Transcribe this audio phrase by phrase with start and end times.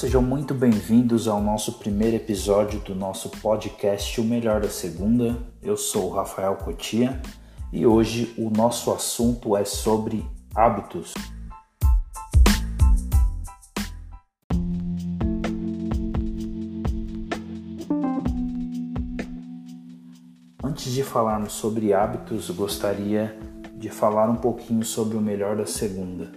[0.00, 5.36] Sejam muito bem-vindos ao nosso primeiro episódio do nosso podcast O Melhor da Segunda.
[5.62, 7.20] Eu sou o Rafael Cotia
[7.70, 10.24] e hoje o nosso assunto é sobre
[10.54, 11.12] hábitos.
[20.64, 23.38] Antes de falarmos sobre hábitos, gostaria
[23.74, 26.32] de falar um pouquinho sobre o melhor da segunda.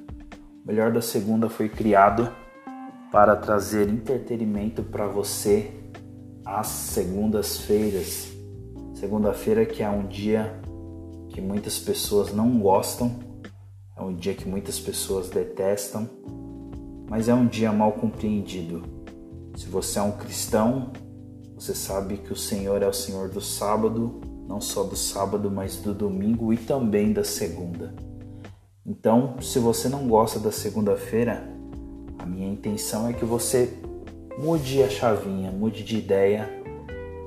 [0.66, 2.43] O melhor da segunda foi criado
[3.14, 5.70] para trazer entretenimento para você
[6.44, 8.34] às segundas-feiras.
[8.96, 10.60] Segunda-feira que é um dia
[11.30, 13.12] que muitas pessoas não gostam,
[13.96, 16.10] é um dia que muitas pessoas detestam,
[17.08, 18.82] mas é um dia mal compreendido.
[19.56, 20.92] Se você é um cristão,
[21.54, 25.76] você sabe que o Senhor é o Senhor do sábado, não só do sábado, mas
[25.76, 27.94] do domingo e também da segunda.
[28.84, 31.53] Então, se você não gosta da segunda-feira,
[32.24, 33.74] a minha intenção é que você
[34.38, 36.50] mude a chavinha, mude de ideia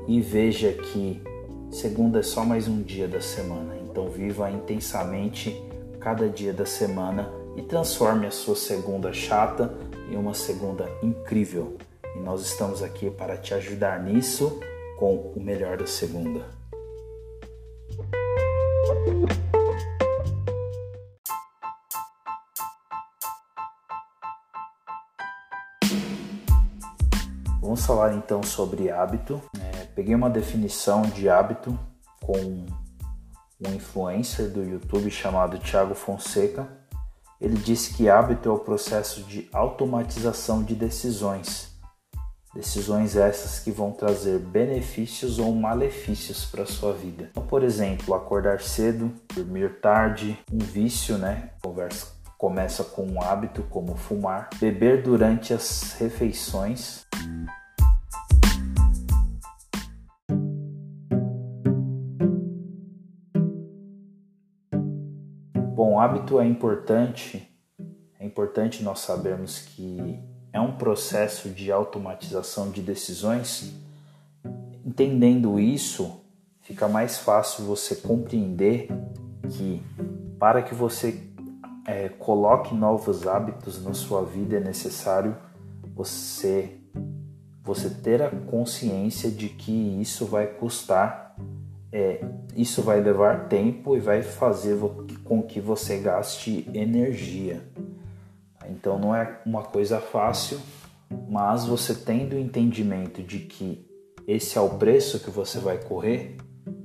[0.08, 1.22] e veja que
[1.70, 3.76] segunda é só mais um dia da semana.
[3.84, 5.62] Então viva intensamente
[6.00, 9.74] cada dia da semana e transforme a sua segunda chata
[10.10, 11.76] em uma segunda incrível.
[12.16, 14.58] E nós estamos aqui para te ajudar nisso
[14.98, 16.42] com o melhor da segunda.
[27.86, 29.40] Falar então sobre hábito.
[29.60, 31.78] É, peguei uma definição de hábito
[32.20, 36.66] com um influencer do YouTube chamado Thiago Fonseca.
[37.40, 41.76] Ele disse que hábito é o processo de automatização de decisões.
[42.52, 47.28] Decisões essas que vão trazer benefícios ou malefícios para sua vida.
[47.30, 51.50] Então, por exemplo, acordar cedo, dormir tarde, um vício, né?
[51.62, 57.06] Conversa começa com um hábito como fumar, beber durante as refeições,
[65.76, 67.46] Bom, hábito é importante,
[68.18, 70.18] é importante nós sabermos que
[70.50, 73.74] é um processo de automatização de decisões.
[74.82, 76.18] Entendendo isso,
[76.62, 78.88] fica mais fácil você compreender
[79.50, 79.82] que
[80.38, 81.22] para que você
[81.86, 85.36] é, coloque novos hábitos na sua vida é necessário
[85.94, 86.80] você
[87.62, 91.36] você ter a consciência de que isso vai custar
[91.92, 92.24] é,
[92.56, 94.74] isso vai levar tempo e vai fazer
[95.26, 97.62] com que você gaste energia.
[98.68, 100.58] Então não é uma coisa fácil,
[101.28, 103.86] mas você tendo o entendimento de que
[104.26, 106.36] esse é o preço que você vai correr,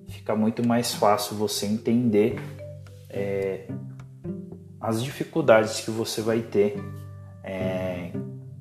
[0.07, 2.39] fica muito mais fácil você entender
[3.09, 3.67] é,
[4.79, 6.75] as dificuldades que você vai ter
[7.43, 8.11] é,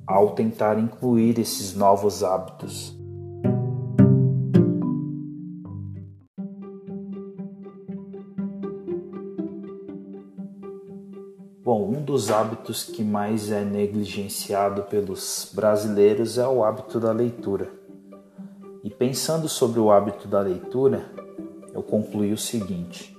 [0.05, 3.00] ao tentar incluir esses novos hábitos.
[12.21, 17.67] Dos hábitos que mais é negligenciado pelos brasileiros é o hábito da leitura.
[18.83, 21.03] E pensando sobre o hábito da leitura,
[21.73, 23.17] eu concluí o seguinte: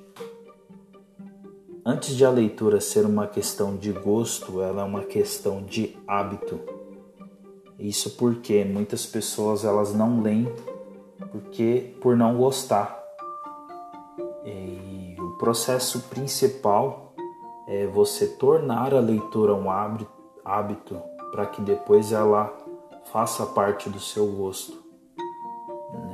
[1.85, 6.61] antes de a leitura ser uma questão de gosto, ela é uma questão de hábito.
[7.77, 10.47] Isso porque muitas pessoas elas não leem
[11.33, 13.03] porque por não gostar.
[14.45, 17.12] E o processo principal
[17.67, 21.01] é você tornar a leitura um hábito
[21.31, 22.57] para que depois ela
[23.13, 24.83] faça parte do seu gosto.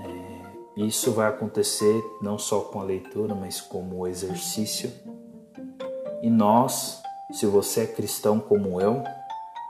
[0.04, 4.92] É, isso vai acontecer não só com a leitura, mas como exercício.
[6.22, 7.00] E nós,
[7.32, 9.03] se você é cristão como eu,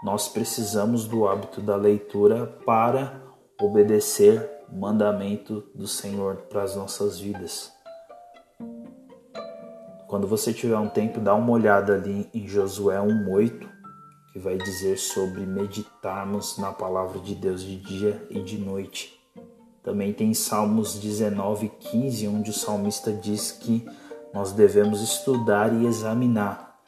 [0.03, 3.21] nós precisamos do hábito da leitura para
[3.61, 7.73] obedecer o mandamento do Senhor para as nossas vidas.
[10.09, 13.69] Quando você tiver um tempo, dá uma olhada ali em Josué 1:8,
[14.33, 19.13] que vai dizer sobre meditarmos na palavra de Deus de dia e de noite.
[19.83, 23.87] Também tem Salmos 19:15, onde o salmista diz que
[24.33, 26.79] nós devemos estudar e examinar.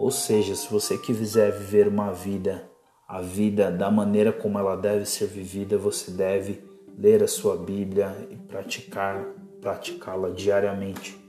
[0.00, 2.70] Ou seja, se você quiser viver uma vida,
[3.06, 6.64] a vida da maneira como ela deve ser vivida, você deve
[6.96, 9.26] ler a sua Bíblia e praticar,
[9.60, 11.25] praticá-la diariamente.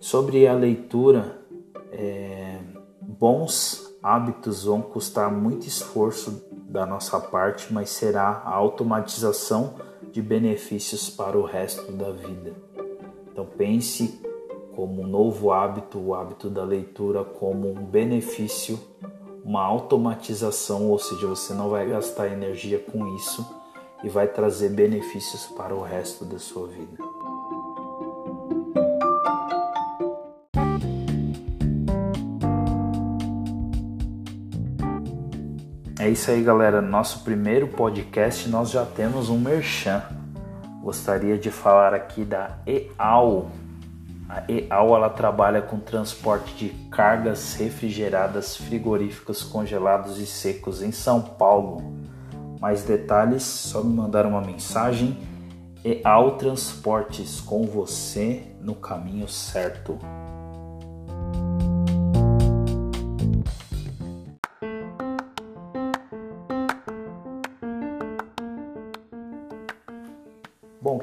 [0.00, 1.38] Sobre a leitura,
[1.92, 2.58] é,
[3.00, 9.74] bons hábitos vão custar muito esforço da nossa parte, mas será a automatização
[10.10, 12.54] de benefícios para o resto da vida.
[13.30, 14.20] Então pense
[14.74, 18.78] como um novo hábito, o hábito da leitura como um benefício
[19.44, 23.44] uma automatização, ou seja, você não vai gastar energia com isso
[24.04, 27.09] e vai trazer benefícios para o resto da sua vida.
[36.00, 36.80] É isso aí, galera.
[36.80, 40.02] Nosso primeiro podcast nós já temos um merchan.
[40.82, 43.50] Gostaria de falar aqui da EAL.
[44.26, 51.20] A EAL ela trabalha com transporte de cargas refrigeradas, frigoríficos, congelados e secos em São
[51.20, 51.92] Paulo.
[52.58, 55.18] Mais detalhes, só me mandar uma mensagem.
[55.84, 59.98] EAL Transportes com você no caminho certo.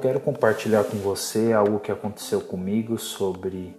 [0.07, 3.75] Quero compartilhar com você algo que aconteceu comigo sobre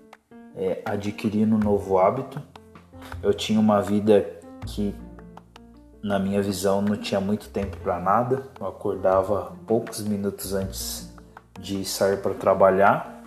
[0.55, 2.43] é, adquirir um novo hábito.
[3.23, 4.95] Eu tinha uma vida que,
[6.03, 8.43] na minha visão, não tinha muito tempo para nada.
[8.61, 11.11] Eu acordava poucos minutos antes
[11.59, 13.25] de sair para trabalhar.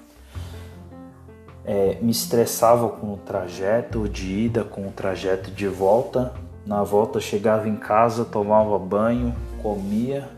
[1.65, 6.35] É, me estressava com o trajeto de ida, com o trajeto de volta.
[6.67, 10.29] Na volta, chegava em casa, tomava banho, comia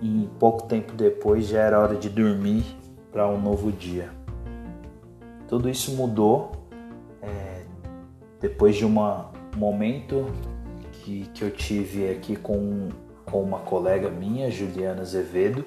[0.00, 2.64] e pouco tempo depois já era hora de dormir
[3.12, 4.10] para um novo dia.
[5.48, 6.52] Tudo isso mudou
[7.22, 7.62] é,
[8.40, 8.94] depois de um
[9.56, 10.26] momento
[10.92, 12.88] que, que eu tive aqui com,
[13.24, 15.64] com uma colega minha, Juliana Azevedo,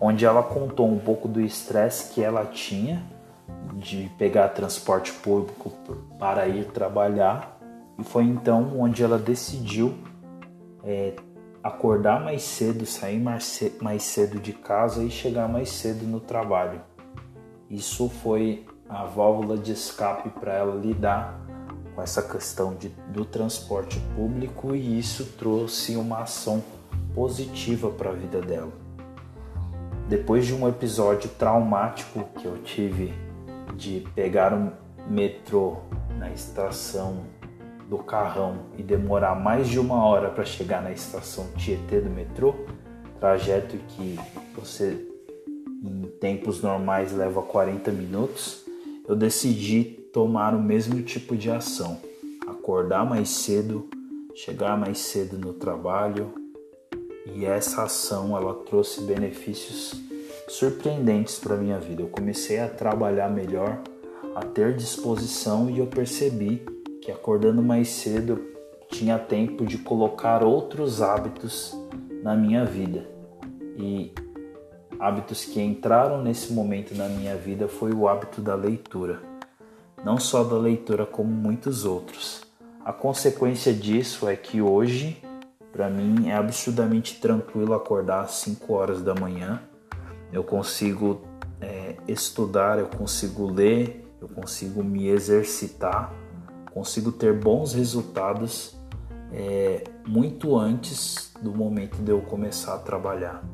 [0.00, 3.02] onde ela contou um pouco do estresse que ela tinha
[3.74, 5.72] de pegar transporte público
[6.18, 7.58] para ir trabalhar
[7.98, 9.94] e foi então onde ela decidiu
[10.84, 11.14] é,
[11.62, 16.80] acordar mais cedo, sair mais cedo de casa e chegar mais cedo no trabalho.
[17.70, 21.38] Isso foi a válvula de escape para ela lidar
[21.94, 26.62] com essa questão de, do transporte público e isso trouxe uma ação
[27.14, 28.72] positiva para a vida dela.
[30.08, 33.12] Depois de um episódio traumático que eu tive
[33.76, 34.70] de pegar um
[35.06, 35.78] metrô
[36.18, 37.24] na estação
[37.88, 42.54] do carrão e demorar mais de uma hora para chegar na estação Tietê do metrô,
[43.18, 44.18] trajeto que
[44.54, 45.06] você
[45.82, 48.64] em tempos normais leva 40 minutos,
[49.08, 51.98] eu decidi tomar o mesmo tipo de ação,
[52.46, 53.88] acordar mais cedo,
[54.34, 56.32] chegar mais cedo no trabalho,
[57.34, 59.94] e essa ação ela trouxe benefícios
[60.48, 62.02] surpreendentes para minha vida.
[62.02, 63.80] Eu comecei a trabalhar melhor,
[64.34, 66.62] a ter disposição e eu percebi
[67.08, 68.38] que acordando mais cedo
[68.90, 71.74] tinha tempo de colocar outros hábitos
[72.22, 73.08] na minha vida.
[73.78, 74.12] E
[75.00, 79.22] hábitos que entraram nesse momento na minha vida foi o hábito da leitura.
[80.04, 82.42] Não só da leitura, como muitos outros.
[82.84, 85.16] A consequência disso é que hoje,
[85.72, 89.62] para mim, é absurdamente tranquilo acordar às 5 horas da manhã.
[90.30, 91.22] Eu consigo
[91.58, 96.27] é, estudar, eu consigo ler, eu consigo me exercitar
[96.70, 98.76] consigo ter bons resultados
[99.32, 103.44] é, muito antes do momento de eu começar a trabalhar.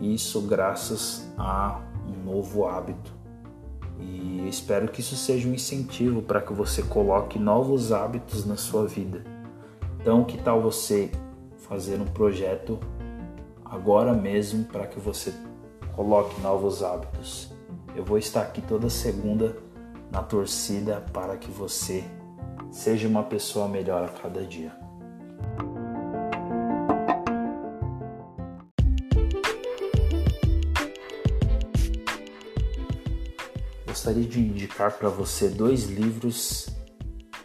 [0.00, 3.12] Isso graças a um novo hábito.
[3.98, 8.86] E espero que isso seja um incentivo para que você coloque novos hábitos na sua
[8.86, 9.24] vida.
[10.00, 11.10] Então, que tal você
[11.56, 12.78] fazer um projeto
[13.64, 15.34] agora mesmo para que você
[15.96, 17.52] coloque novos hábitos?
[17.96, 19.56] Eu vou estar aqui toda segunda
[20.12, 22.04] na torcida para que você
[22.78, 24.70] Seja uma pessoa melhor a cada dia.
[33.84, 36.68] Gostaria de indicar para você dois livros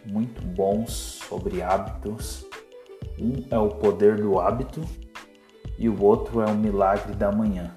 [0.06, 0.92] muito bons
[1.28, 2.46] sobre hábitos.
[3.18, 4.82] Um é O Poder do Hábito
[5.76, 7.74] e o outro é O Milagre da Manhã.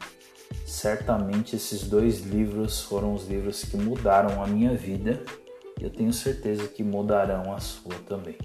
[0.63, 5.25] Certamente esses dois livros foram os livros que mudaram a minha vida
[5.79, 8.38] eu tenho certeza que mudarão a sua também.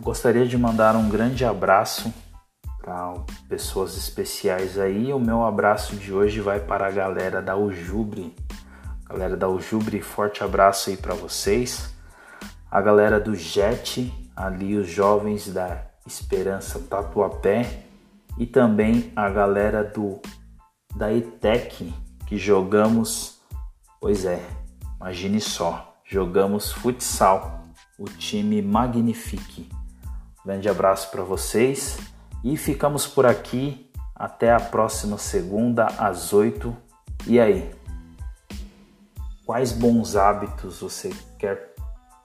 [0.00, 2.12] Gostaria de mandar um grande abraço
[2.80, 3.12] para
[3.46, 5.12] pessoas especiais aí.
[5.12, 8.34] O meu abraço de hoje vai para a galera da Ujubre.
[9.04, 11.94] Galera da Ujubre, forte abraço aí para vocês.
[12.70, 17.82] A galera do Jet, ali os jovens da Esperança Tatuapé
[18.38, 20.20] e também a galera do
[20.94, 21.92] da ETEC
[22.24, 23.40] que jogamos,
[24.00, 24.40] pois é,
[24.96, 27.64] imagine só, jogamos futsal,
[27.98, 29.68] o time Magnifique.
[30.44, 31.98] Grande abraço para vocês
[32.44, 36.76] e ficamos por aqui Até a próxima segunda às 8.
[37.26, 37.72] E aí?
[39.46, 41.67] Quais bons hábitos você quer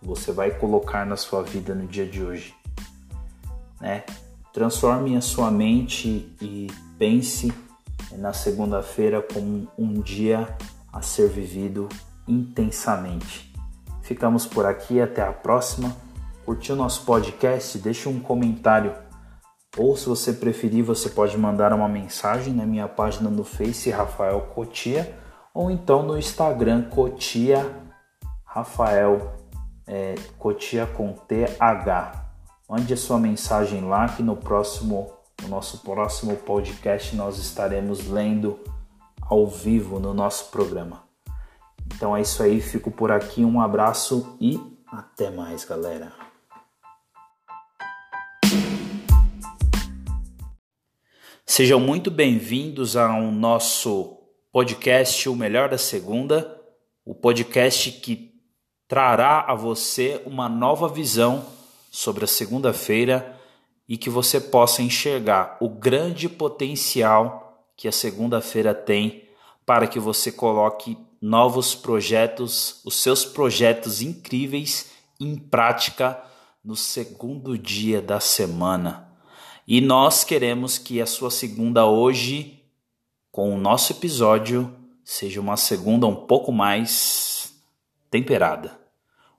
[0.03, 2.53] você vai colocar na sua vida no dia de hoje?
[3.79, 4.03] Né?
[4.51, 6.67] Transforme a sua mente e
[6.97, 7.53] pense
[8.11, 10.55] na segunda-feira como um dia
[10.91, 11.89] a ser vivido
[12.27, 13.51] intensamente.
[14.01, 15.95] Ficamos por aqui, até a próxima.
[16.45, 17.77] Curtiu nosso podcast?
[17.79, 18.93] Deixe um comentário
[19.75, 24.39] ou se você preferir, você pode mandar uma mensagem na minha página no Face Rafael
[24.53, 25.17] Cotia
[25.51, 27.65] ou então no Instagram Cotia
[28.45, 29.33] Rafael
[29.87, 32.25] é, Cotia com TH.
[32.69, 38.59] Mande a sua mensagem lá que no próximo no nosso próximo podcast nós estaremos lendo
[39.21, 41.03] ao vivo no nosso programa.
[41.85, 46.13] Então é isso aí, fico por aqui, um abraço e até mais, galera.
[51.45, 54.17] Sejam muito bem-vindos ao nosso
[54.51, 56.59] podcast O Melhor da Segunda,
[57.03, 58.32] o podcast que
[58.87, 61.45] trará a você uma nova visão
[61.91, 63.39] sobre a segunda-feira
[63.87, 69.27] e que você possa enxergar o grande potencial que a segunda-feira tem
[69.65, 76.21] para que você coloque novos projetos, os seus projetos incríveis em prática
[76.63, 79.09] no segundo dia da semana.
[79.67, 82.61] E nós queremos que a sua segunda hoje,
[83.31, 84.73] com o nosso episódio,
[85.03, 87.42] seja uma segunda um pouco mais
[88.13, 88.79] temperada.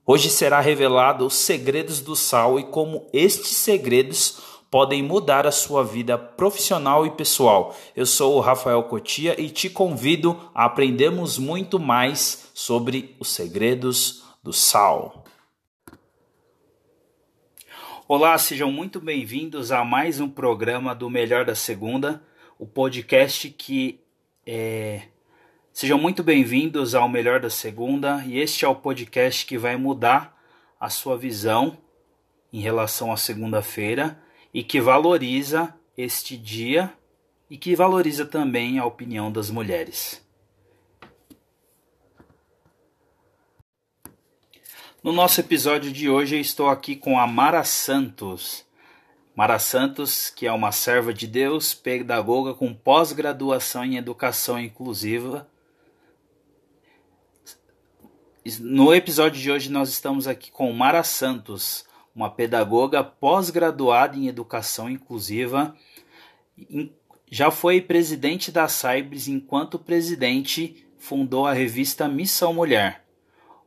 [0.05, 5.85] Hoje será revelado os segredos do sal e como estes segredos podem mudar a sua
[5.85, 7.73] vida profissional e pessoal.
[7.95, 14.25] Eu sou o Rafael Cotia e te convido a aprendermos muito mais sobre os segredos
[14.43, 15.23] do sal.
[18.09, 22.21] Olá, sejam muito bem-vindos a mais um programa do Melhor da Segunda,
[22.59, 24.01] o podcast que
[24.45, 25.14] é...
[25.77, 30.41] Sejam muito bem-vindos ao Melhor da Segunda e este é o podcast que vai mudar
[30.79, 31.77] a sua visão
[32.53, 34.17] em relação à segunda-feira
[34.55, 36.95] e que valoriza este dia
[37.51, 40.25] e que valoriza também a opinião das mulheres.
[45.03, 48.65] No nosso episódio de hoje, eu estou aqui com a Mara Santos.
[49.35, 55.53] Mara Santos, que é uma serva de Deus, pedagoga com pós-graduação em educação inclusiva.
[58.61, 61.85] No episódio de hoje, nós estamos aqui com Mara Santos,
[62.15, 65.75] uma pedagoga pós-graduada em educação inclusiva.
[67.31, 73.05] Já foi presidente da Saibres, enquanto presidente, fundou a revista Missão Mulher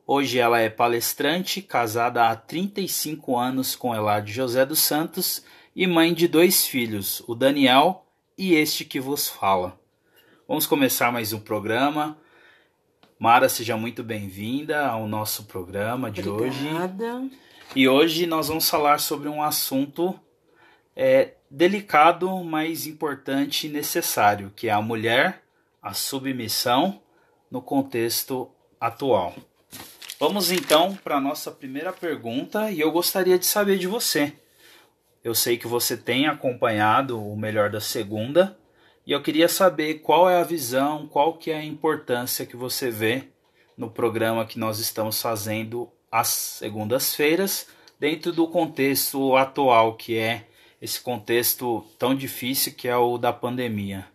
[0.09, 5.43] Hoje ela é palestrante, casada há 35 anos com Eladio José dos Santos
[5.75, 8.05] e mãe de dois filhos, o Daniel
[8.37, 9.77] e este que vos fala.
[10.47, 12.17] Vamos começar mais um programa.
[13.19, 17.15] Mara, seja muito bem-vinda ao nosso programa de Obrigada.
[17.15, 17.31] hoje.
[17.75, 20.19] E hoje nós vamos falar sobre um assunto
[20.95, 25.41] é, delicado, mas importante e necessário, que é a mulher,
[25.81, 27.01] a submissão
[27.49, 29.33] no contexto atual.
[30.19, 34.31] Vamos então para a nossa primeira pergunta e eu gostaria de saber de você.
[35.23, 38.55] Eu sei que você tem acompanhado o melhor da segunda
[39.07, 42.91] e eu queria saber qual é a visão, qual que é a importância que você
[42.91, 43.23] vê
[43.77, 50.45] no programa que nós estamos fazendo às segundas-feiras, dentro do contexto atual que é
[50.81, 54.05] esse contexto tão difícil que é o da pandemia.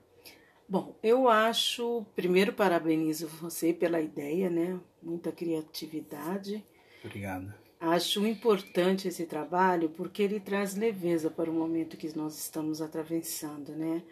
[0.68, 4.78] Bom, eu acho, primeiro parabenizo você pela ideia, né?
[5.02, 6.62] Muita criatividade.
[7.02, 7.52] Obrigado.
[7.80, 13.72] Acho importante esse trabalho porque ele traz leveza para o momento que nós estamos atravessando,
[13.72, 14.02] né?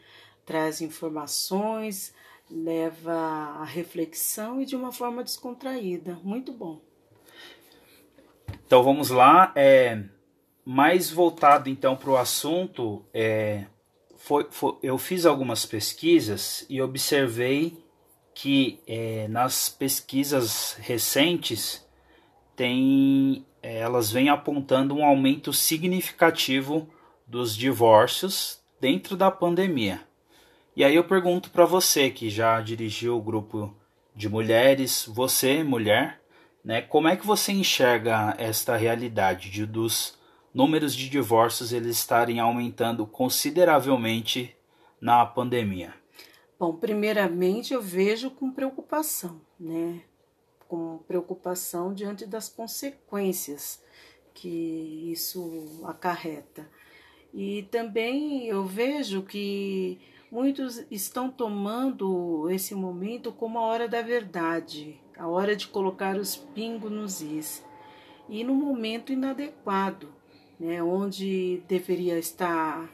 [0.45, 2.15] Traz informações,
[2.51, 6.19] leva a reflexão e de uma forma descontraída.
[6.23, 6.81] Muito bom.
[8.67, 9.53] Então vamos lá.
[9.55, 10.03] É,
[10.65, 13.67] mais voltado então para o assunto, é,
[14.17, 17.77] foi, foi, eu fiz algumas pesquisas e observei
[18.35, 21.87] que é, nas pesquisas recentes
[22.55, 26.89] tem, é, elas vêm apontando um aumento significativo
[27.27, 30.01] dos divórcios dentro da pandemia.
[30.77, 33.75] E aí eu pergunto para você que já dirigiu o grupo
[34.15, 36.21] de mulheres, você mulher,
[36.65, 40.19] né, como é que você enxerga esta realidade de, dos
[40.55, 44.55] números de divórcios eles estarem aumentando consideravelmente
[45.01, 45.95] na pandemia?
[46.59, 50.03] Bom, primeiramente eu vejo com preocupação, né?
[50.69, 53.83] Com preocupação diante das consequências
[54.35, 56.69] que isso acarreta.
[57.33, 59.99] E também eu vejo que
[60.31, 66.37] muitos estão tomando esse momento como a hora da verdade, a hora de colocar os
[66.37, 67.65] pingos nos is,
[68.29, 70.09] e no momento inadequado,
[70.59, 72.89] né, onde deveria estar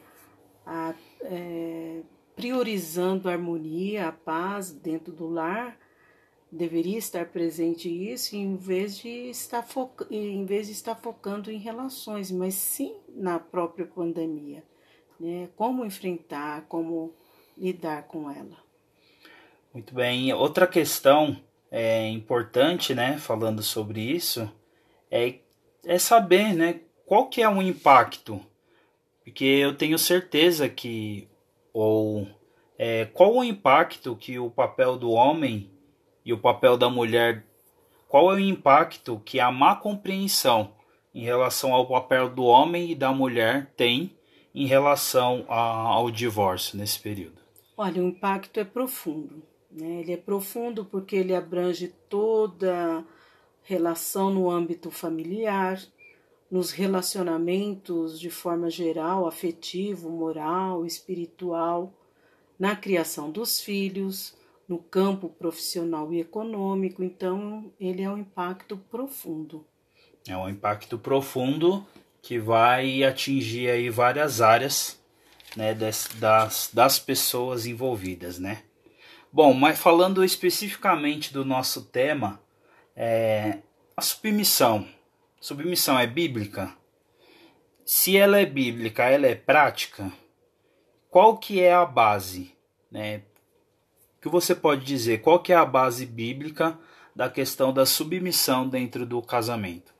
[0.65, 2.01] a, é,
[2.35, 5.77] priorizando a harmonia, a paz dentro do lar,
[6.51, 9.65] deveria estar presente isso em vez de estar
[10.09, 14.63] em vez de estar focando em relações, mas sim na própria pandemia,
[15.19, 15.49] né?
[15.55, 17.13] Como enfrentar, como
[17.57, 18.57] lidar com ela.
[19.73, 20.33] Muito bem.
[20.33, 23.17] Outra questão é importante, né?
[23.17, 24.51] Falando sobre isso,
[25.11, 25.35] é,
[25.85, 26.81] é saber, né?
[27.05, 28.41] Qual que é o impacto?
[29.23, 31.27] Porque eu tenho certeza que
[31.73, 32.27] ou
[32.77, 35.69] é, qual o impacto que o papel do homem
[36.25, 37.45] e o papel da mulher,
[38.07, 40.73] qual é o impacto que a má compreensão
[41.13, 44.15] em relação ao papel do homem e da mulher tem
[44.53, 47.46] em relação a, ao divórcio nesse período?
[47.77, 49.43] Olha, o impacto é profundo.
[49.71, 50.01] Né?
[50.01, 53.05] Ele é profundo porque ele abrange toda
[53.61, 55.79] relação no âmbito familiar,
[56.49, 61.93] nos relacionamentos de forma geral, afetivo, moral, espiritual,
[62.57, 64.35] na criação dos filhos,
[64.67, 69.65] no campo profissional e econômico, então ele é um impacto profundo.
[70.27, 71.85] É um impacto profundo
[72.21, 74.99] que vai atingir aí várias áreas
[75.55, 78.63] né, das, das, das pessoas envolvidas, né?
[79.31, 82.41] Bom, mas falando especificamente do nosso tema,
[82.95, 83.59] é,
[83.95, 84.87] a submissão.
[85.39, 86.73] Submissão é bíblica?
[87.85, 90.11] Se ela é bíblica, ela é prática?
[91.09, 92.53] Qual que é a base?
[92.91, 93.21] Né?
[94.27, 95.21] que você pode dizer?
[95.21, 96.77] Qual que é a base bíblica
[97.15, 99.93] da questão da submissão dentro do casamento?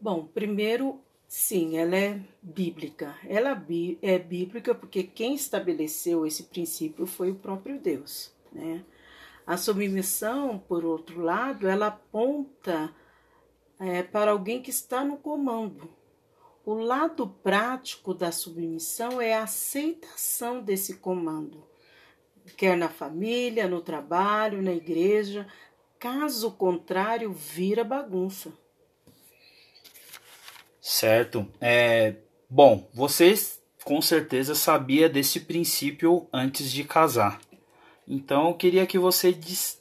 [0.00, 3.16] Bom, primeiro, sim, ela é bíblica.
[3.26, 3.50] Ela
[4.02, 8.84] é bíblica porque quem estabeleceu esse princípio foi o próprio Deus, né?
[9.46, 12.94] A submissão, por outro lado, ela aponta
[13.78, 15.90] é, para alguém que está no comando.
[16.64, 21.62] O lado prático da submissão é a aceitação desse comando
[22.52, 25.46] quer na família, no trabalho, na igreja.
[25.98, 28.52] Caso contrário, vira bagunça.
[30.84, 31.48] Certo.
[31.62, 32.14] É,
[32.48, 37.40] bom, vocês com certeza sabia desse princípio antes de casar.
[38.06, 39.32] Então eu queria que você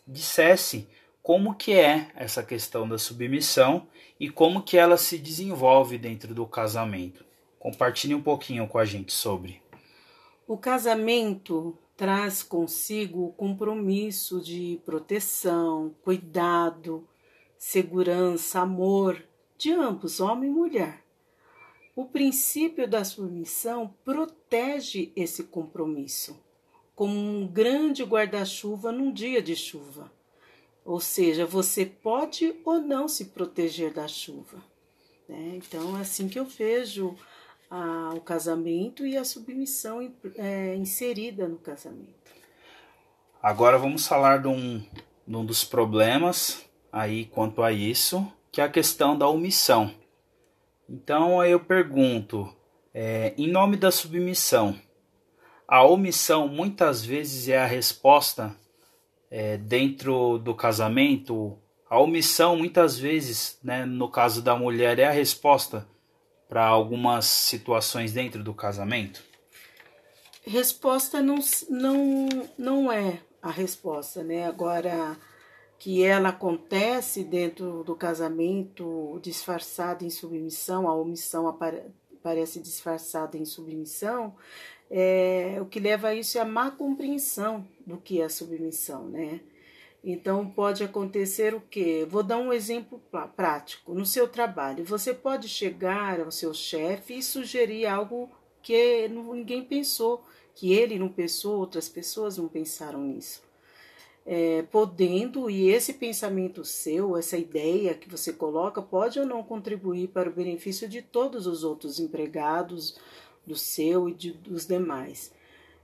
[0.08, 0.88] dissesse
[1.22, 3.86] como que é essa questão da submissão
[4.18, 7.26] e como que ela se desenvolve dentro do casamento.
[7.60, 9.62] Compartilhe um pouquinho com a gente sobre.
[10.48, 17.06] O casamento traz consigo o compromisso de proteção, cuidado,
[17.58, 19.22] segurança, amor
[19.64, 21.02] de ambos, homem e mulher.
[21.96, 26.38] O princípio da submissão protege esse compromisso,
[26.94, 30.12] como um grande guarda-chuva num dia de chuva.
[30.84, 34.58] Ou seja, você pode ou não se proteger da chuva.
[35.30, 35.54] Né?
[35.56, 37.16] Então, é assim que eu vejo
[37.72, 42.34] a, o casamento e a submissão é, inserida no casamento.
[43.42, 44.80] Agora vamos falar de um,
[45.26, 49.92] de um dos problemas aí quanto a isso, que é a questão da omissão.
[50.88, 52.56] Então aí eu pergunto,
[52.94, 54.80] é, em nome da submissão,
[55.68, 58.56] a omissão muitas vezes é a resposta
[59.32, 61.58] é, dentro do casamento.
[61.90, 65.88] A omissão muitas vezes, né, no caso da mulher, é a resposta
[66.48, 69.24] para algumas situações dentro do casamento?
[70.46, 74.46] Resposta não, não, não é a resposta, né?
[74.46, 75.18] Agora
[75.84, 81.82] que ela acontece dentro do casamento disfarçada em submissão, a omissão apare,
[82.22, 84.34] parece disfarçada em submissão,
[84.90, 89.42] é, o que leva a isso é a má compreensão do que é submissão, né?
[90.02, 92.08] Então pode acontecer o quê?
[92.10, 93.02] Vou dar um exemplo
[93.36, 93.94] prático.
[93.94, 100.24] No seu trabalho, você pode chegar ao seu chefe e sugerir algo que ninguém pensou,
[100.56, 103.44] que ele não pensou, outras pessoas não pensaram nisso.
[104.26, 110.08] É, podendo, e esse pensamento seu, essa ideia que você coloca, pode ou não contribuir
[110.08, 112.98] para o benefício de todos os outros empregados,
[113.46, 115.34] do seu e de, dos demais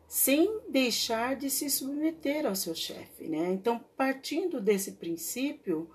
[0.09, 3.51] sem deixar de se submeter ao seu chefe, né?
[3.53, 5.87] Então, partindo desse princípio,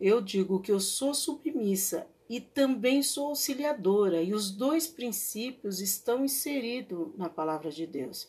[0.00, 6.24] eu digo que eu sou submissa e também sou auxiliadora, e os dois princípios estão
[6.24, 8.28] inseridos na palavra de Deus.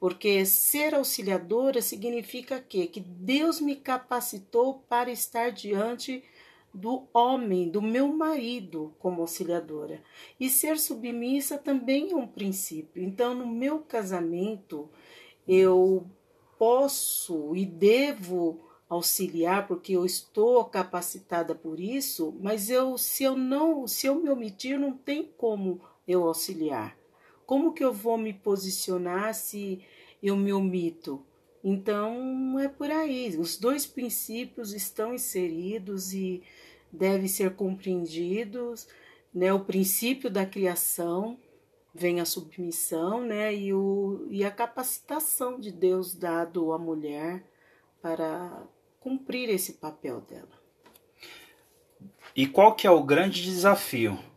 [0.00, 6.24] Porque ser auxiliadora significa que que Deus me capacitou para estar diante
[6.72, 10.02] do homem, do meu marido como auxiliadora.
[10.38, 13.02] E ser submissa também é um princípio.
[13.02, 14.88] Então, no meu casamento,
[15.46, 16.06] eu
[16.58, 23.86] posso e devo auxiliar porque eu estou capacitada por isso, mas eu se eu não,
[23.86, 26.99] se eu me omitir, não tem como eu auxiliar.
[27.50, 29.82] Como que eu vou me posicionar se
[30.22, 31.20] eu me omito?
[31.64, 33.36] Então é por aí.
[33.36, 36.44] Os dois princípios estão inseridos e
[36.92, 38.86] devem ser compreendidos,
[39.34, 39.52] né?
[39.52, 41.36] O princípio da criação
[41.92, 43.52] vem a submissão, né?
[43.52, 47.42] E, o, e a capacitação de Deus dado à mulher
[48.00, 48.62] para
[49.00, 50.56] cumprir esse papel dela.
[52.36, 54.29] E qual que é o grande desafio?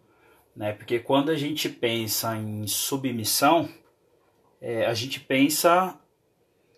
[0.55, 0.73] Né?
[0.73, 3.69] Porque quando a gente pensa em submissão,
[4.61, 5.99] é, a gente pensa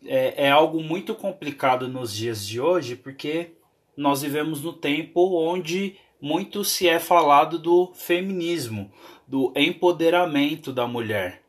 [0.06, 3.54] é, é algo muito complicado nos dias de hoje, porque
[3.98, 8.92] nós vivemos no tempo onde muito se é falado do feminismo,
[9.28, 11.44] do empoderamento da mulher,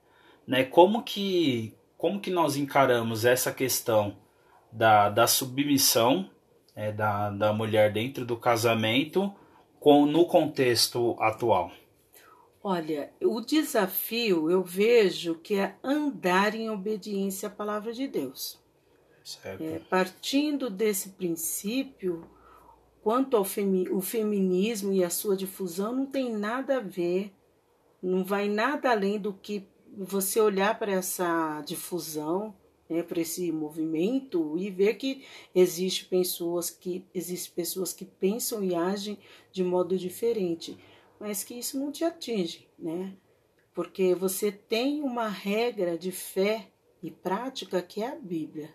[0.47, 0.65] né?
[0.65, 4.19] Como que como que nós encaramos essa questão
[4.71, 6.29] da, da submissão
[6.75, 9.33] é, da, da mulher dentro do casamento
[9.81, 11.73] com, no contexto atual?
[12.69, 18.59] Olha, o desafio eu vejo que é andar em obediência à palavra de Deus.
[19.45, 22.29] É, partindo desse princípio,
[23.05, 27.33] quanto ao femi o feminismo e a sua difusão, não tem nada a ver,
[28.03, 29.65] não vai nada além do que
[29.97, 32.53] você olhar para essa difusão
[32.89, 35.25] né, para esse movimento e ver que
[35.55, 39.19] existe pessoas que existem pessoas que pensam e agem
[39.53, 40.79] de modo diferente,
[41.21, 43.15] mas que isso não te atinge, né?
[43.75, 46.71] Porque você tem uma regra de fé
[47.03, 48.75] e prática que é a Bíblia.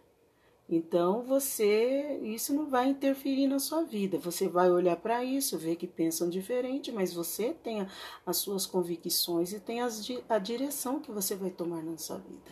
[0.70, 4.18] Então você isso não vai interferir na sua vida.
[4.20, 7.86] Você vai olhar para isso, ver que pensam diferente, mas você tem
[8.26, 12.52] as suas convicções e tem as, a direção que você vai tomar na sua vida.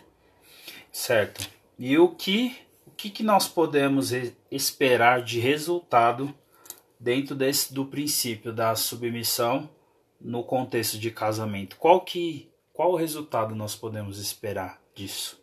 [0.91, 1.49] Certo.
[1.77, 4.11] E o que, o que, que nós podemos
[4.51, 6.35] esperar de resultado
[6.99, 9.69] dentro desse, do princípio da submissão
[10.19, 11.77] no contexto de casamento?
[11.77, 15.37] Qual que qual o resultado nós podemos esperar disso?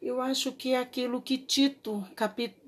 [0.00, 2.04] Eu acho que é aquilo que Tito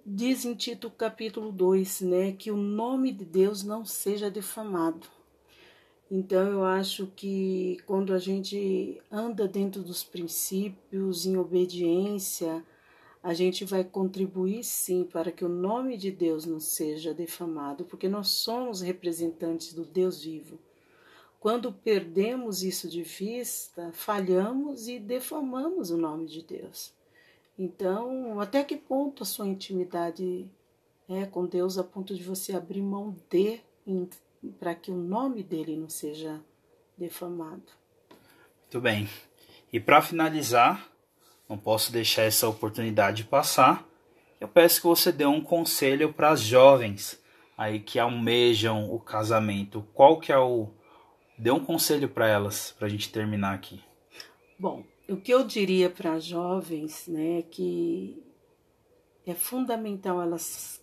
[0.07, 2.33] diz em Tito capítulo 2, né?
[2.33, 5.07] Que o nome de Deus não seja defamado.
[6.11, 12.65] Então eu acho que quando a gente anda dentro dos princípios, em obediência,
[13.23, 18.09] a gente vai contribuir sim para que o nome de Deus não seja defamado, porque
[18.09, 20.59] nós somos representantes do Deus vivo.
[21.45, 26.91] Quando perdemos isso de vista, falhamos e defamamos o nome de Deus.
[27.59, 30.49] Então, até que ponto a sua intimidade
[31.07, 33.61] é com Deus a ponto de você abrir mão de
[34.59, 36.41] para que o nome dele não seja
[36.97, 37.71] defamado.
[38.63, 39.07] Muito bem.
[39.71, 40.91] E para finalizar,
[41.47, 43.87] não posso deixar essa oportunidade passar.
[44.41, 47.21] Eu peço que você dê um conselho para as jovens
[47.55, 49.87] aí que almejam o casamento.
[49.93, 50.73] Qual que é o
[51.45, 53.79] dê um conselho para elas para a gente terminar aqui.
[54.59, 58.25] Bom, o que eu diria para as jovens, né, que
[59.27, 60.83] é fundamental elas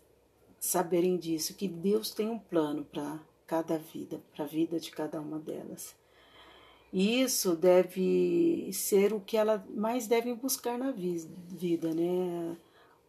[0.59, 5.19] saberem disso, que Deus tem um plano para cada vida, para a vida de cada
[5.19, 5.95] uma delas.
[6.93, 12.55] E isso deve ser o que ela mais deve buscar na vida, né?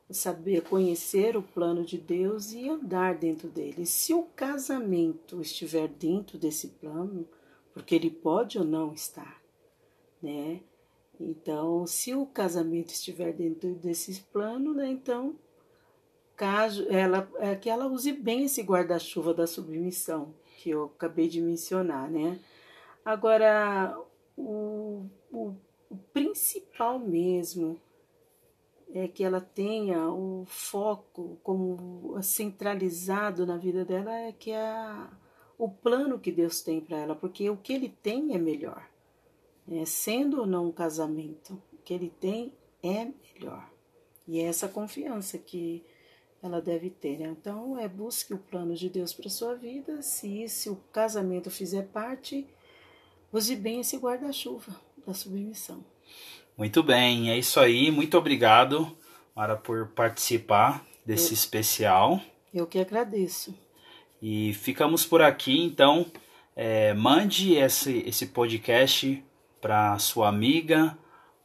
[0.09, 3.85] Saber conhecer o plano de Deus e andar dentro dele.
[3.85, 7.29] Se o casamento estiver dentro desse plano,
[7.73, 9.41] porque ele pode ou não estar,
[10.23, 10.61] né?
[11.19, 14.89] Então, se o casamento estiver dentro desse plano, né?
[14.89, 15.37] Então,
[16.37, 21.41] caso ela é que ela use bem esse guarda-chuva da submissão que eu acabei de
[21.41, 22.39] mencionar, né?
[23.05, 23.97] Agora,
[24.37, 25.55] o, o,
[25.91, 27.81] o principal mesmo
[28.95, 35.07] é que ela tenha o foco como centralizado na vida dela é que é
[35.65, 38.89] o plano que Deus tem para ela, porque o que ele tem é melhor.
[39.71, 43.71] É, sendo ou não um casamento, o que ele tem é melhor.
[44.27, 45.85] E é essa confiança que
[46.43, 47.19] ela deve ter.
[47.19, 47.29] Né?
[47.29, 50.03] Então, é busque o plano de Deus para sua vida.
[50.03, 52.47] Se, se o casamento fizer parte,
[53.33, 55.83] Use bem esse guarda-chuva da submissão.
[56.55, 57.91] Muito bem, é isso aí.
[57.91, 58.95] Muito obrigado,
[59.35, 62.21] Mara, por participar desse eu, especial.
[62.53, 63.55] Eu que agradeço.
[64.23, 66.07] E ficamos por aqui, então.
[66.55, 69.25] É, mande esse, esse podcast
[69.61, 70.97] para sua amiga,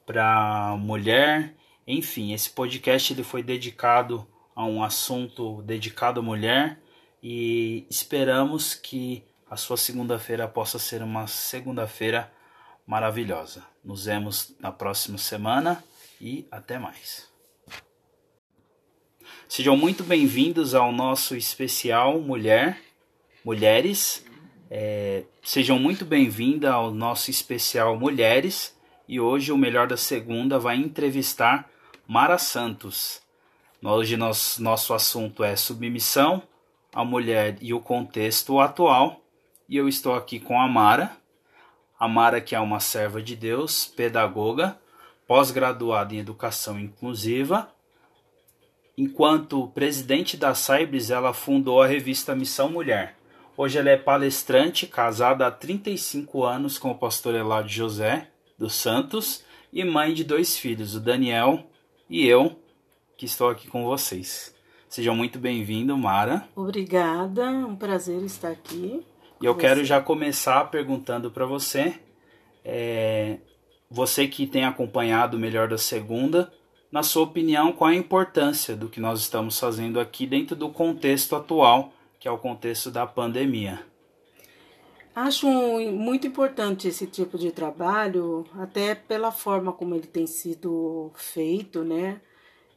[0.06, 1.56] para mulher,
[1.88, 6.82] enfim, esse podcast ele foi dedicado a um assunto dedicado à mulher
[7.24, 12.32] e esperamos que a sua segunda-feira possa ser uma segunda-feira
[12.86, 13.64] maravilhosa.
[13.84, 15.82] Nos vemos na próxima semana
[16.20, 17.37] e até mais.
[19.50, 22.82] Sejam muito bem-vindos ao nosso especial Mulher,
[23.46, 24.26] Mulheres.
[24.70, 28.78] É, sejam muito bem-vindas ao nosso especial Mulheres.
[29.08, 31.70] E hoje o Melhor da Segunda vai entrevistar
[32.06, 33.22] Mara Santos.
[33.82, 36.44] Hoje nosso, nosso assunto é submissão,
[36.94, 39.22] a mulher e o contexto atual.
[39.70, 41.16] E eu estou aqui com a Mara.
[41.98, 44.78] A Mara que é uma serva de Deus, pedagoga,
[45.26, 47.74] pós-graduada em educação inclusiva.
[49.00, 53.16] Enquanto presidente da Saibres, ela fundou a revista Missão Mulher.
[53.56, 59.44] Hoje ela é palestrante, casada há 35 anos com o pastor Eládio José dos Santos
[59.72, 61.70] e mãe de dois filhos, o Daniel
[62.10, 62.60] e eu,
[63.16, 64.56] que estou aqui com vocês.
[64.90, 66.48] Sejam muito bem-vindos, Mara.
[66.56, 69.06] Obrigada, um prazer estar aqui.
[69.40, 72.00] E eu quero já começar perguntando para você,
[72.66, 73.38] é,
[73.92, 76.52] você que tem acompanhado o Melhor da Segunda,
[76.92, 81.36] na sua opinião, qual a importância do que nós estamos fazendo aqui dentro do contexto
[81.36, 83.86] atual, que é o contexto da pandemia?
[85.16, 91.84] Acho muito importante esse tipo de trabalho, até pela forma como ele tem sido feito,
[91.84, 92.22] né?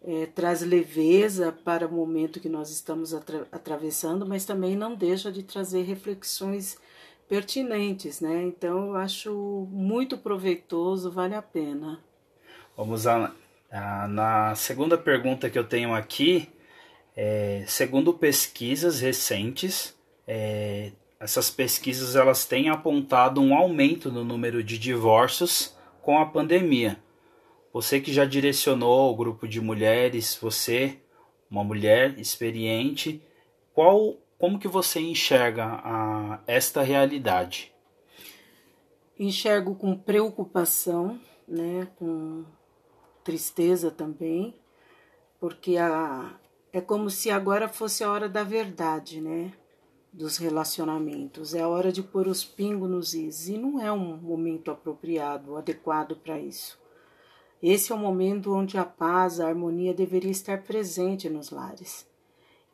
[0.03, 5.31] é, traz leveza para o momento que nós estamos atra atravessando, mas também não deixa
[5.31, 6.79] de trazer reflexões
[7.29, 8.42] pertinentes, né?
[8.42, 12.01] Então eu acho muito proveitoso, vale a pena.
[12.77, 13.33] Vamos a,
[13.70, 16.48] a na segunda pergunta que eu tenho aqui,
[17.16, 24.78] é, segundo pesquisas recentes, é, essas pesquisas elas têm apontado um aumento no número de
[24.78, 26.98] divórcios com a pandemia.
[27.72, 30.98] Você que já direcionou o grupo de mulheres, você,
[31.50, 33.22] uma mulher experiente,
[33.72, 37.72] qual, como que você enxerga a, esta realidade?
[39.18, 42.44] Enxergo com preocupação, né, com
[43.24, 44.54] tristeza também,
[45.38, 46.38] porque a,
[46.72, 49.52] é como se agora fosse a hora da verdade, né?
[50.12, 51.54] Dos relacionamentos.
[51.54, 53.48] É a hora de pôr os pingos nos is.
[53.48, 56.78] E não é um momento apropriado, adequado para isso.
[57.62, 62.10] Esse é o momento onde a paz, a harmonia deveria estar presente nos lares.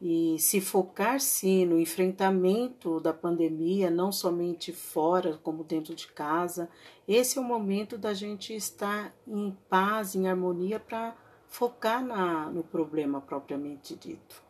[0.01, 6.69] E se focar sim no enfrentamento da pandemia, não somente fora, como dentro de casa,
[7.09, 11.15] esse é o momento da gente estar em paz, em harmonia, para
[11.49, 14.43] focar na, no problema propriamente dito.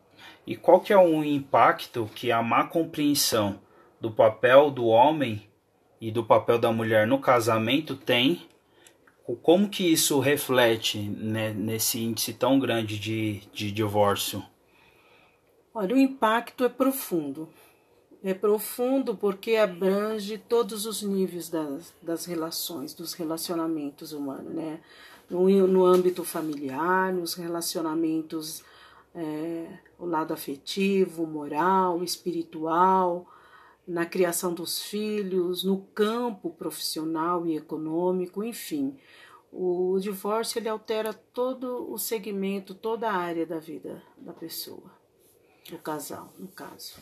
[0.45, 3.59] E qual que é o impacto que a má compreensão
[4.01, 5.47] do papel do homem
[6.01, 8.47] e do papel da mulher no casamento tem
[9.35, 14.41] como que isso reflete né, nesse índice tão grande de, de divórcio?
[15.79, 17.47] Olha, o impacto é profundo.
[18.23, 24.79] É profundo porque abrange todos os níveis das, das relações, dos relacionamentos humanos, né?
[25.29, 28.63] No, no âmbito familiar, nos relacionamentos,
[29.13, 29.67] é,
[29.99, 33.27] o lado afetivo, moral, espiritual,
[33.87, 38.97] na criação dos filhos, no campo profissional e econômico, enfim.
[39.53, 44.96] O divórcio ele altera todo o segmento, toda a área da vida da pessoa,
[45.69, 46.95] do casal, no caso.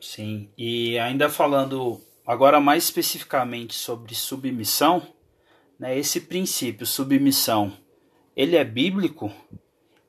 [0.00, 5.06] Sim, e ainda falando agora mais especificamente sobre submissão,
[5.78, 7.76] né, esse princípio, submissão,
[8.36, 9.32] ele é bíblico?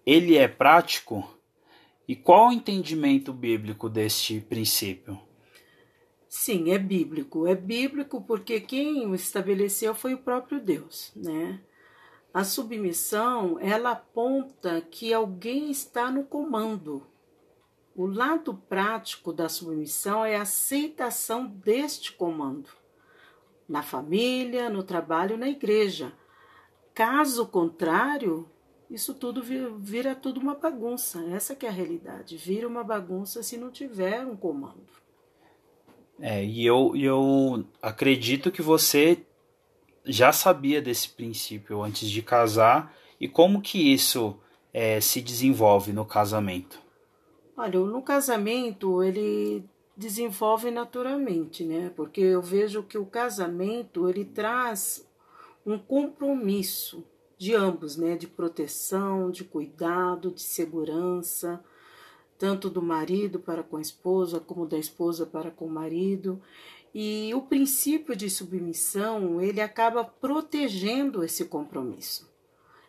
[0.06, 1.28] Ele é prático?
[2.08, 5.20] E qual o entendimento bíblico deste princípio?
[6.28, 7.48] Sim, é bíblico.
[7.48, 11.62] É bíblico porque quem o estabeleceu foi o próprio Deus, né?
[12.34, 17.06] A submissão, ela aponta que alguém está no comando.
[17.96, 22.70] O lado prático da submissão é a aceitação deste comando,
[23.70, 26.12] na família, no trabalho, na igreja.
[26.94, 28.50] Caso contrário,
[28.90, 29.44] isso tudo
[29.80, 31.24] vira tudo uma bagunça.
[31.30, 32.36] Essa que é a realidade.
[32.38, 35.04] Vira uma bagunça se não tiver um comando.
[36.20, 39.24] É, e eu, eu acredito que você
[40.06, 44.38] já sabia desse princípio antes de casar e como que isso
[44.74, 46.83] é, se desenvolve no casamento?
[47.56, 49.64] Olha, no casamento ele
[49.96, 51.92] desenvolve naturalmente, né?
[51.96, 55.08] Porque eu vejo que o casamento ele traz
[55.64, 57.04] um compromisso
[57.38, 58.16] de ambos, né?
[58.16, 61.64] De proteção, de cuidado, de segurança,
[62.40, 66.42] tanto do marido para com a esposa como da esposa para com o marido.
[66.92, 72.32] E o princípio de submissão, ele acaba protegendo esse compromisso.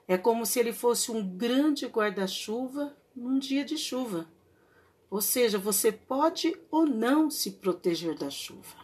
[0.09, 4.27] É como se ele fosse um grande guarda-chuva num dia de chuva.
[5.14, 8.74] Ou seja, você pode ou não se proteger da chuva.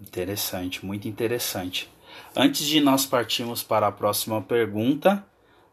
[0.00, 1.92] Interessante, muito interessante.
[2.36, 5.26] Antes de nós partirmos para a próxima pergunta,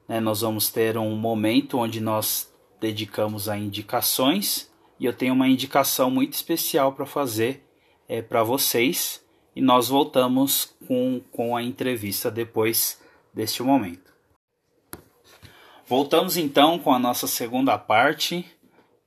[0.08, 5.48] né, nós vamos ter um momento onde nós dedicamos a indicações e eu tenho uma
[5.48, 7.64] indicação muito especial para fazer
[8.10, 9.24] é, para vocês
[9.56, 13.00] e nós voltamos com, com a entrevista depois
[13.32, 14.12] deste momento.
[15.86, 18.44] Voltamos então com a nossa segunda parte.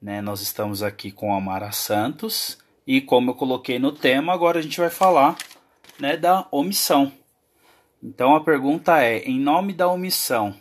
[0.01, 0.21] Né?
[0.21, 4.63] Nós estamos aqui com a Mara Santos e como eu coloquei no tema, agora a
[4.63, 5.37] gente vai falar
[5.99, 7.13] né, da omissão.
[8.03, 10.55] Então a pergunta é: em nome da omissão,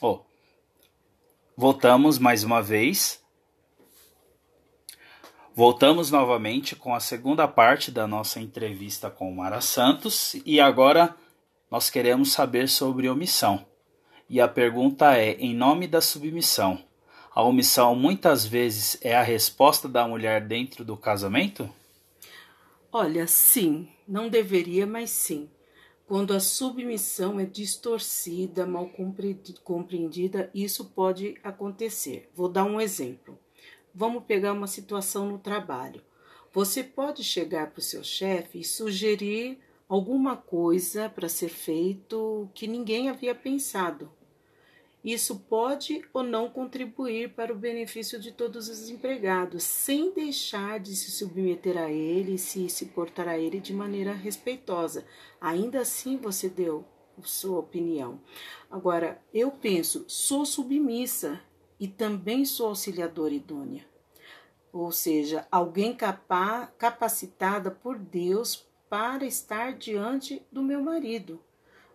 [0.00, 0.20] oh,
[1.56, 3.22] voltamos mais uma vez.
[5.56, 11.14] Voltamos novamente com a segunda parte da nossa entrevista com Mara Santos e agora
[11.70, 13.64] nós queremos saber sobre omissão.
[14.28, 16.82] E a pergunta é: em nome da submissão,
[17.34, 21.68] a omissão muitas vezes é a resposta da mulher dentro do casamento?
[22.92, 25.50] Olha, sim, não deveria, mas sim.
[26.06, 28.88] Quando a submissão é distorcida, mal
[29.64, 32.30] compreendida, isso pode acontecer.
[32.36, 33.36] Vou dar um exemplo.
[33.92, 36.02] Vamos pegar uma situação no trabalho.
[36.52, 42.68] Você pode chegar para o seu chefe e sugerir alguma coisa para ser feito que
[42.68, 44.08] ninguém havia pensado.
[45.04, 50.96] Isso pode ou não contribuir para o benefício de todos os empregados, sem deixar de
[50.96, 55.04] se submeter a ele, se se portar a ele de maneira respeitosa.
[55.38, 56.86] Ainda assim, você deu
[57.22, 58.18] sua opinião.
[58.70, 61.38] Agora, eu penso, sou submissa
[61.78, 63.84] e também sou auxiliadora idônea.
[64.72, 71.40] Ou seja, alguém capa capacitada por Deus para estar diante do meu marido.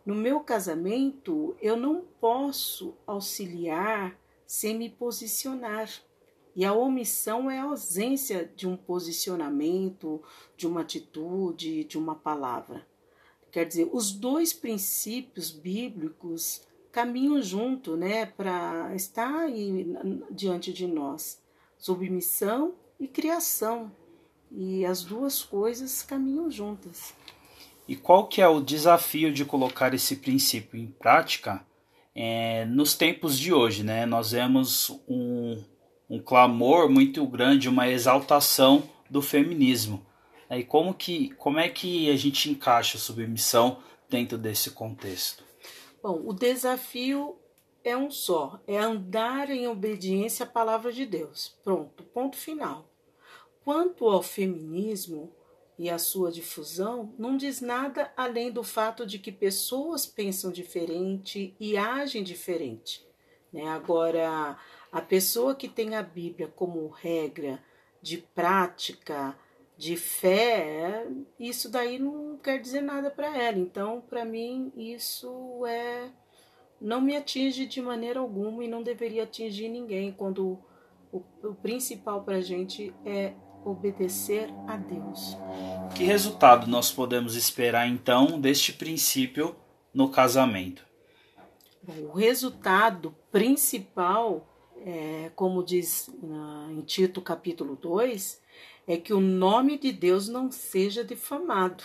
[0.10, 5.88] No meu casamento, eu não posso auxiliar sem me posicionar.
[6.56, 10.20] E a omissão é a ausência de um posicionamento,
[10.58, 12.88] de uma atitude, de uma palavra.
[13.52, 19.96] Quer dizer, os dois princípios bíblicos caminham junto, né, para estar aí
[20.32, 21.40] diante de nós.
[21.78, 23.92] Submissão e criação.
[24.52, 27.14] E as duas coisas caminham juntas.
[27.90, 31.66] E qual que é o desafio de colocar esse princípio em prática
[32.14, 33.84] é, nos tempos de hoje?
[33.84, 34.06] Né?
[34.06, 35.64] Nós vemos um,
[36.08, 40.06] um clamor muito grande, uma exaltação do feminismo.
[40.52, 45.44] E como, que, como é que a gente encaixa a submissão dentro desse contexto?
[46.04, 47.40] Bom, o desafio
[47.84, 51.58] é um só, é andar em obediência à palavra de Deus.
[51.64, 52.88] Pronto, ponto final.
[53.64, 55.34] Quanto ao feminismo,
[55.80, 61.56] e a sua difusão não diz nada além do fato de que pessoas pensam diferente
[61.58, 63.08] e agem diferente.
[63.52, 63.66] Né?
[63.66, 64.60] Agora,
[64.92, 67.64] a pessoa que tem a Bíblia como regra
[68.02, 69.40] de prática,
[69.78, 71.08] de fé,
[71.40, 73.58] isso daí não quer dizer nada para ela.
[73.58, 76.12] Então, para mim, isso é
[76.82, 80.60] não me atinge de maneira alguma e não deveria atingir ninguém quando
[81.10, 83.34] o, o principal para a gente é
[83.66, 85.38] obedecer a Deus.
[85.96, 89.56] Que resultado nós podemos esperar então deste princípio
[89.94, 90.86] no casamento?
[91.82, 94.48] Bom, o resultado principal,
[94.86, 96.10] é, como diz
[96.72, 98.42] em Tito capítulo 2,
[98.88, 101.84] é que o nome de Deus não seja difamado.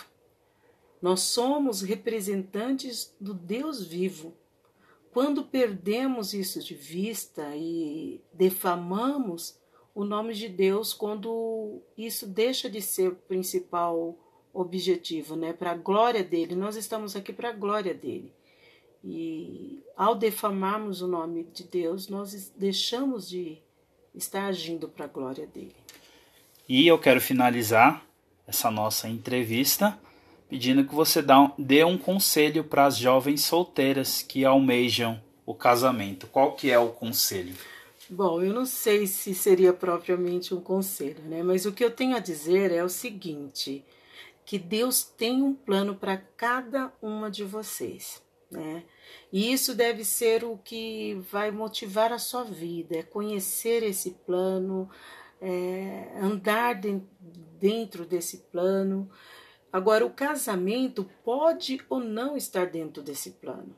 [1.01, 4.33] Nós somos representantes do Deus vivo.
[5.11, 9.57] Quando perdemos isso de vista e defamamos
[9.95, 14.15] o nome de Deus quando isso deixa de ser o principal
[14.53, 15.53] objetivo, né?
[15.53, 16.53] Para a glória dele.
[16.53, 18.31] Nós estamos aqui para a glória dele.
[19.01, 23.57] E ao defamarmos o nome de Deus, nós deixamos de
[24.13, 25.75] estar agindo para a glória dele.
[26.67, 28.05] E eu quero finalizar
[28.45, 29.97] essa nossa entrevista
[30.49, 31.23] pedindo que você
[31.57, 36.27] dê um conselho para as jovens solteiras que almejam o casamento.
[36.27, 37.55] Qual que é o conselho?
[38.09, 41.41] Bom, eu não sei se seria propriamente um conselho, né?
[41.41, 43.83] Mas o que eu tenho a dizer é o seguinte:
[44.45, 48.21] que Deus tem um plano para cada uma de vocês,
[48.51, 48.83] né?
[49.33, 54.87] E isso deve ser o que vai motivar a sua vida, é conhecer esse plano,
[55.41, 56.79] é andar
[57.59, 59.09] dentro desse plano.
[59.73, 63.75] Agora, o casamento pode ou não estar dentro desse plano.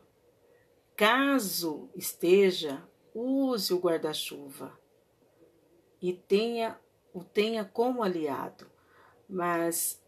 [0.96, 2.84] Caso esteja,
[3.20, 4.72] use o guarda-chuva
[6.02, 6.80] e tenha
[7.14, 8.70] o tenha como aliado,
[9.28, 10.02] mas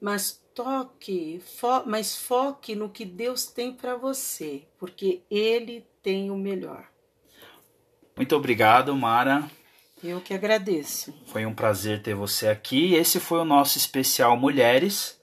[0.00, 6.36] mas toque, fo, mas foque no que Deus tem para você, porque ele tem o
[6.36, 6.88] melhor.
[8.16, 9.48] Muito obrigado, Mara.
[10.02, 11.12] Eu que agradeço.
[11.26, 12.94] Foi um prazer ter você aqui.
[12.94, 15.20] Esse foi o nosso especial Mulheres.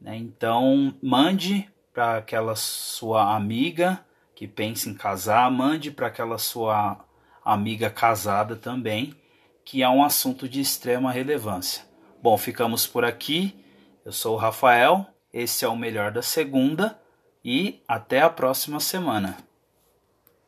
[0.00, 0.16] Né?
[0.16, 7.02] Então, mande para aquela sua amiga que pensa em casar, mande para aquela sua
[7.42, 9.14] amiga casada também,
[9.64, 11.86] que é um assunto de extrema relevância.
[12.22, 13.64] Bom, ficamos por aqui.
[14.04, 17.00] Eu sou o Rafael, esse é o melhor da segunda
[17.42, 19.38] e até a próxima semana.